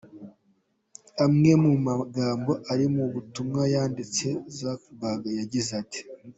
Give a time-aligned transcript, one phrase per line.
[1.25, 6.01] Amwe mu magambo ari mu butumwa yanditse, Zuckerberg yagize ati:.